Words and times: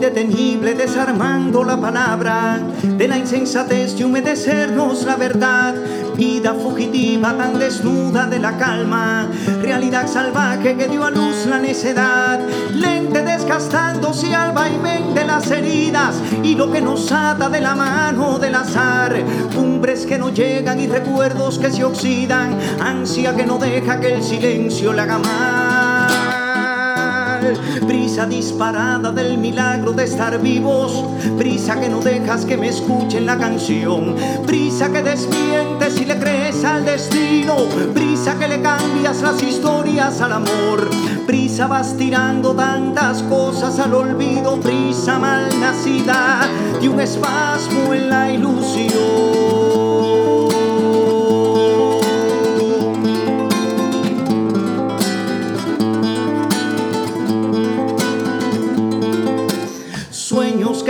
indetenible 0.00 0.72
desarmando 0.72 1.62
la 1.62 1.78
palabra 1.78 2.58
de 2.82 3.06
la 3.06 3.18
insensatez 3.18 3.98
de 3.98 4.06
humedecernos 4.06 5.04
la 5.04 5.16
verdad. 5.16 5.74
Vida 6.16 6.54
fugitiva 6.54 7.36
tan 7.36 7.58
desnuda 7.58 8.26
de 8.26 8.38
la 8.38 8.56
calma, 8.56 9.28
realidad 9.60 10.06
salvaje 10.06 10.74
que 10.74 10.88
dio 10.88 11.04
a 11.04 11.10
luz 11.10 11.44
la 11.46 11.58
necedad, 11.58 12.40
lente 12.72 13.22
desgastándose 13.22 14.34
al 14.34 14.52
vaivén 14.52 15.12
de 15.12 15.26
las 15.26 15.50
heridas 15.50 16.16
y 16.42 16.54
lo 16.54 16.72
que 16.72 16.80
nos 16.80 17.12
ata 17.12 17.50
de 17.50 17.60
la 17.60 17.74
mano 17.74 18.38
del 18.38 18.54
azar, 18.54 19.14
cumbres 19.54 20.06
que 20.06 20.18
no 20.18 20.30
llegan 20.30 20.80
y 20.80 20.86
recuerdos 20.86 21.58
que 21.58 21.70
se 21.70 21.84
oxidan, 21.84 22.58
ansia 22.80 23.36
que 23.36 23.44
no 23.44 23.58
deja 23.58 24.00
que 24.00 24.14
el 24.14 24.22
silencio 24.22 24.94
la 24.94 25.02
haga 25.02 25.18
mal 25.18 25.59
brisa 27.82 28.26
disparada 28.26 29.10
del 29.10 29.38
milagro 29.38 29.92
de 29.92 30.04
estar 30.04 30.40
vivos, 30.40 31.04
brisa 31.36 31.80
que 31.80 31.88
no 31.88 32.00
dejas 32.00 32.44
que 32.44 32.56
me 32.56 32.68
escuchen 32.68 33.26
la 33.26 33.38
canción, 33.38 34.16
brisa 34.46 34.90
que 34.90 35.02
desmientes 35.02 36.00
y 36.00 36.04
le 36.04 36.18
crees 36.18 36.64
al 36.64 36.84
destino, 36.84 37.56
brisa 37.94 38.38
que 38.38 38.48
le 38.48 38.60
cambias 38.60 39.22
las 39.22 39.42
historias 39.42 40.20
al 40.20 40.32
amor, 40.32 40.88
brisa 41.26 41.66
vas 41.66 41.96
tirando 41.96 42.54
tantas 42.54 43.22
cosas 43.24 43.78
al 43.78 43.94
olvido, 43.94 44.56
brisa 44.56 45.18
mal 45.18 45.48
nacida 45.60 46.48
un 46.90 47.00
espasmo 47.00 47.94
en 47.94 48.10
la 48.10 48.32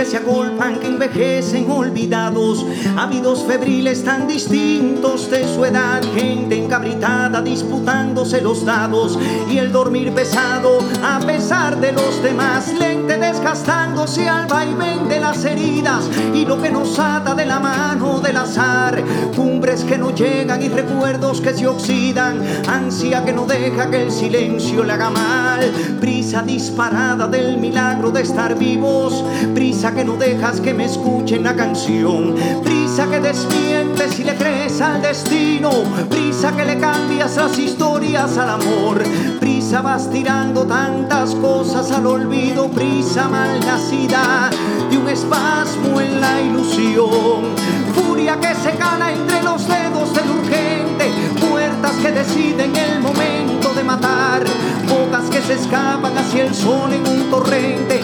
que 0.01 0.07
se 0.07 0.17
agolpan, 0.17 0.79
que 0.79 0.87
envejecen 0.87 1.69
olvidados, 1.69 2.65
ávidos 2.97 3.43
febriles 3.43 4.03
tan 4.03 4.27
distintos 4.27 5.29
de 5.29 5.47
su 5.47 5.63
edad, 5.63 6.01
gente 6.15 6.57
encabritada 6.57 7.39
disputándose 7.39 8.41
los 8.41 8.65
dados. 8.65 9.19
Y 9.47 9.59
el 9.59 9.71
dormir 9.71 10.11
pesado 10.11 10.79
a 11.03 11.19
pesar 11.19 11.79
de 11.79 11.91
los 11.91 12.23
demás, 12.23 12.73
lente 12.79 13.15
desgastándose 13.19 14.27
al 14.27 14.47
vaivén 14.47 15.07
de 15.07 15.19
las 15.19 15.45
heridas. 15.45 16.09
Y 16.33 16.45
lo 16.45 16.59
que 16.59 16.71
nos 16.71 16.97
ata 16.97 17.35
de 17.35 17.45
la 17.45 17.59
mano 17.59 18.21
del 18.21 18.37
azar, 18.37 19.03
cumbres 19.35 19.83
que 19.83 19.99
no 19.99 20.15
llegan 20.15 20.63
y 20.63 20.69
recuerdos 20.69 21.41
que 21.41 21.53
se 21.53 21.67
oxidan, 21.67 22.41
ansia 22.67 23.23
que 23.23 23.33
no 23.33 23.45
deja 23.45 23.91
que 23.91 24.01
el 24.01 24.11
silencio 24.11 24.83
le 24.83 24.93
haga 24.93 25.11
mal, 25.11 25.61
prisa 25.99 26.41
disparada 26.41 27.27
del 27.27 27.59
milagro 27.59 28.09
de 28.09 28.23
estar 28.23 28.57
vivos, 28.57 29.23
prisa 29.53 29.90
que 29.93 30.03
no 30.05 30.15
dejas 30.15 30.61
que 30.61 30.73
me 30.73 30.85
escuchen 30.85 31.43
la 31.43 31.55
canción, 31.55 32.35
prisa 32.63 33.07
que 33.09 33.19
desmientes 33.19 34.19
y 34.19 34.23
le 34.23 34.35
crees 34.35 34.79
al 34.81 35.01
destino, 35.01 35.69
prisa 36.09 36.55
que 36.55 36.65
le 36.65 36.77
cambias 36.77 37.35
las 37.35 37.57
historias 37.57 38.37
al 38.37 38.49
amor, 38.49 39.03
prisa 39.39 39.81
vas 39.81 40.09
tirando 40.09 40.63
tantas 40.63 41.35
cosas 41.35 41.91
al 41.91 42.05
olvido, 42.05 42.69
prisa 42.69 43.27
mal 43.27 43.59
nacida 43.59 44.49
de 44.89 44.97
un 44.97 45.09
espasmo 45.09 45.99
en 45.99 46.21
la 46.21 46.41
ilusión, 46.41 47.55
furia 47.93 48.39
que 48.39 48.55
se 48.55 48.71
cala 48.71 49.11
entre 49.11 49.43
los 49.43 49.67
dedos 49.67 50.13
del 50.13 50.29
urgente, 50.29 51.11
puertas 51.49 51.95
que 52.01 52.11
deciden 52.11 52.75
el 52.75 52.99
momento 52.99 53.73
de 53.73 53.83
matar, 53.83 54.43
bocas 54.87 55.29
que 55.29 55.41
se 55.41 55.53
escapan 55.53 56.17
hacia 56.17 56.45
el 56.45 56.53
sol 56.53 56.93
en 56.93 57.07
un 57.07 57.29
torrente, 57.29 58.01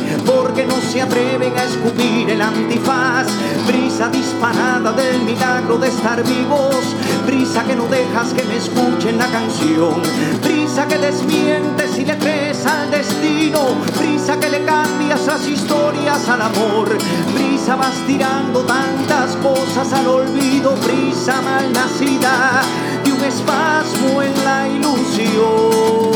porque 0.57 0.73
no 0.73 0.81
se 0.81 1.00
atreven 1.00 1.56
a 1.56 1.63
escupir 1.66 2.31
el 2.31 2.41
antifaz, 2.41 3.28
brisa 3.68 4.09
disparada 4.09 4.91
del 4.91 5.22
milagro 5.22 5.78
de 5.78 5.90
estar 5.90 6.23
vivos, 6.23 6.95
brisa 7.28 7.63
que 7.63 7.75
no 7.75 7.85
dejas 7.85 8.34
que 8.34 8.44
me 8.44 8.57
escuchen 8.57 9.19
la 9.19 9.28
canción, 9.28 10.01
brisa 10.41 10.88
que 10.88 10.97
desmientes 10.97 12.00
y 12.00 12.06
le 12.06 12.18
crees 12.18 12.66
al 12.66 12.90
destino, 12.90 13.59
brisa 14.00 14.40
que 14.40 14.50
le 14.50 14.66
cambias 14.66 15.28
las 15.28 15.47
historias 15.47 16.28
al 16.28 16.41
amor, 16.41 16.89
brisa 17.35 17.75
vas 17.75 17.95
tirando 18.07 18.62
tantas 18.62 19.35
cosas 19.35 19.94
al 19.94 20.07
olvido, 20.07 20.75
brisa 20.78 21.39
mal 21.41 21.72
nacida 21.72 22.63
de 23.03 23.12
un 23.12 23.24
espasmo 23.24 24.24
en 24.24 24.44
la 24.44 24.68
ilusión. 24.68 26.06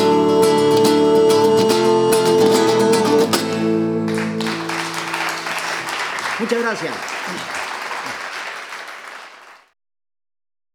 Muchas 6.41 6.59
gracias. 6.59 7.60